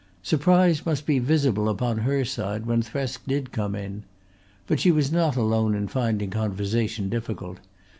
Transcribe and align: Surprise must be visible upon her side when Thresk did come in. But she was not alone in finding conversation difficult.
Surprise 0.23 0.83
must 0.83 1.05
be 1.05 1.19
visible 1.19 1.69
upon 1.69 1.99
her 1.99 2.25
side 2.25 2.65
when 2.65 2.81
Thresk 2.81 3.19
did 3.27 3.51
come 3.51 3.75
in. 3.75 4.01
But 4.65 4.79
she 4.79 4.89
was 4.89 5.11
not 5.11 5.35
alone 5.35 5.75
in 5.75 5.87
finding 5.87 6.31
conversation 6.31 7.07
difficult. 7.07 7.59